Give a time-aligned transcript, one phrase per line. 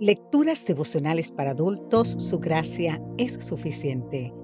[0.00, 4.34] Lecturas devocionales para adultos, su gracia es suficiente.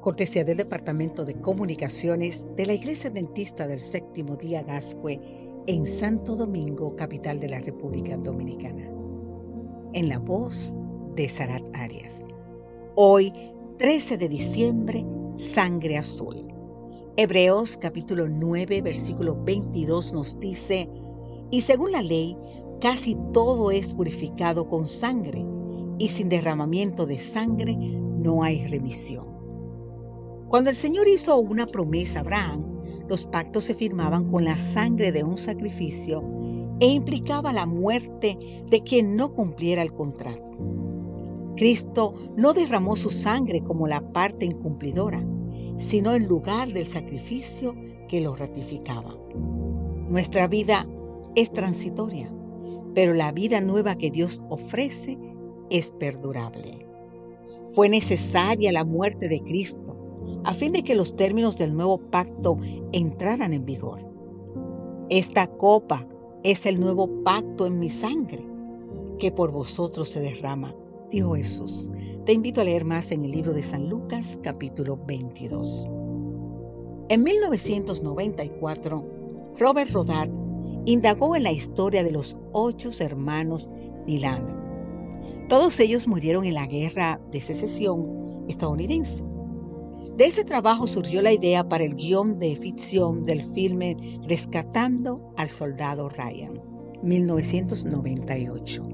[0.00, 5.20] Cortesía del Departamento de Comunicaciones de la Iglesia Dentista del Séptimo Día Gascue
[5.66, 8.90] en Santo Domingo, capital de la República Dominicana.
[9.92, 10.74] En la voz
[11.14, 12.22] de Sarat Arias.
[12.94, 13.34] Hoy,
[13.78, 15.04] 13 de diciembre,
[15.36, 16.48] sangre azul.
[17.18, 20.88] Hebreos capítulo 9, versículo 22 nos dice,
[21.50, 22.36] y según la ley,
[22.80, 25.46] Casi todo es purificado con sangre
[25.98, 29.26] y sin derramamiento de sangre no hay remisión.
[30.48, 32.64] Cuando el Señor hizo una promesa a Abraham,
[33.08, 36.22] los pactos se firmaban con la sangre de un sacrificio
[36.78, 40.52] e implicaba la muerte de quien no cumpliera el contrato.
[41.56, 45.26] Cristo no derramó su sangre como la parte incumplidora,
[45.78, 47.74] sino en lugar del sacrificio
[48.06, 49.16] que lo ratificaba.
[50.10, 50.86] Nuestra vida
[51.34, 52.35] es transitoria
[52.96, 55.18] pero la vida nueva que Dios ofrece
[55.68, 56.88] es perdurable.
[57.74, 59.94] Fue necesaria la muerte de Cristo
[60.44, 62.56] a fin de que los términos del nuevo pacto
[62.92, 64.00] entraran en vigor.
[65.10, 66.08] Esta copa
[66.42, 68.42] es el nuevo pacto en mi sangre
[69.18, 70.74] que por vosotros se derrama,
[71.10, 71.90] dijo Jesús.
[72.24, 75.86] Te invito a leer más en el libro de San Lucas capítulo 22.
[77.10, 79.04] En 1994,
[79.58, 80.45] Robert Rodat
[80.86, 83.70] indagó en la historia de los ocho hermanos
[84.06, 85.48] Niland.
[85.48, 89.22] Todos ellos murieron en la guerra de secesión estadounidense.
[90.16, 95.50] De ese trabajo surgió la idea para el guion de ficción del filme Rescatando al
[95.50, 96.60] Soldado Ryan,
[97.02, 98.88] 1998.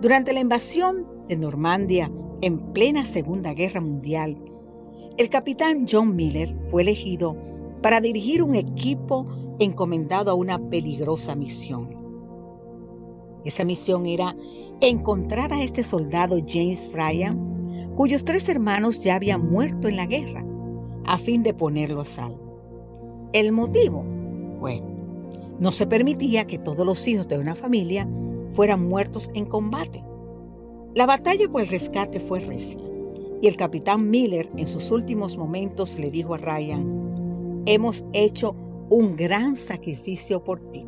[0.00, 4.36] Durante la invasión de Normandía en plena Segunda Guerra Mundial,
[5.16, 7.36] el capitán John Miller fue elegido
[7.82, 9.26] para dirigir un equipo
[9.58, 11.88] encomendado a una peligrosa misión.
[13.44, 14.34] Esa misión era
[14.80, 20.44] encontrar a este soldado James Bryan, cuyos tres hermanos ya habían muerto en la guerra,
[21.04, 23.28] a fin de ponerlo a salvo.
[23.32, 24.04] ¿El motivo?
[24.60, 24.86] Bueno,
[25.60, 28.08] no se permitía que todos los hijos de una familia
[28.50, 30.02] fueran muertos en combate.
[30.94, 32.80] La batalla por el rescate fue recia,
[33.40, 38.54] y el capitán Miller en sus últimos momentos le dijo a Ryan, hemos hecho
[38.88, 40.84] un gran sacrificio por ti.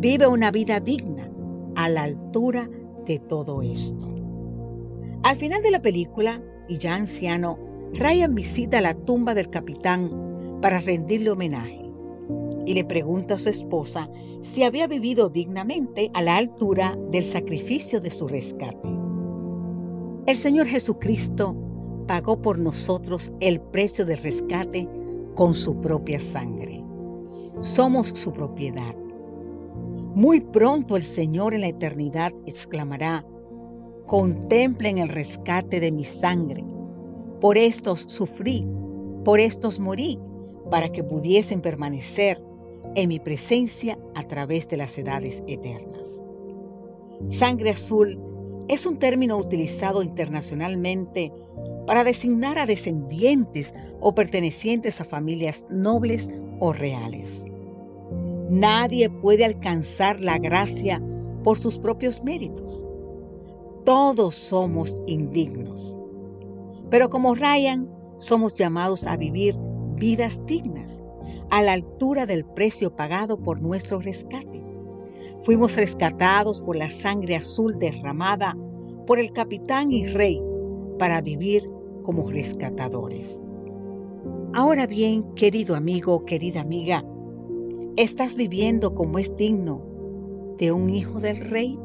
[0.00, 1.30] Vive una vida digna
[1.76, 2.68] a la altura
[3.06, 4.08] de todo esto.
[5.22, 7.58] Al final de la película, y ya anciano,
[7.92, 10.10] Ryan visita la tumba del capitán
[10.60, 11.84] para rendirle homenaje
[12.66, 14.10] y le pregunta a su esposa
[14.42, 18.88] si había vivido dignamente a la altura del sacrificio de su rescate.
[20.26, 21.54] El Señor Jesucristo
[22.06, 24.88] pagó por nosotros el precio del rescate
[25.34, 26.87] con su propia sangre
[27.60, 28.94] somos su propiedad.
[30.14, 33.24] Muy pronto el Señor en la eternidad exclamará,
[34.06, 36.64] contemplen el rescate de mi sangre.
[37.40, 38.66] Por estos sufrí,
[39.24, 40.18] por estos morí,
[40.70, 42.42] para que pudiesen permanecer
[42.94, 46.22] en mi presencia a través de las edades eternas.
[47.28, 48.18] Sangre azul
[48.68, 51.32] es un término utilizado internacionalmente
[51.88, 57.46] para designar a descendientes o pertenecientes a familias nobles o reales.
[58.50, 61.02] Nadie puede alcanzar la gracia
[61.42, 62.86] por sus propios méritos.
[63.86, 65.96] Todos somos indignos.
[66.90, 67.88] Pero como Ryan,
[68.18, 69.56] somos llamados a vivir
[69.94, 71.02] vidas dignas,
[71.48, 74.62] a la altura del precio pagado por nuestro rescate.
[75.40, 78.54] Fuimos rescatados por la sangre azul derramada
[79.06, 80.42] por el capitán y rey
[80.98, 81.62] para vivir
[82.08, 83.44] como rescatadores.
[84.54, 87.04] Ahora bien, querido amigo, querida amiga,
[87.98, 89.82] ¿estás viviendo como es digno
[90.56, 91.78] de un hijo del rey?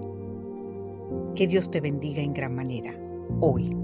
[1.35, 2.97] Que Dios te bendiga en gran manera
[3.41, 3.82] hoy.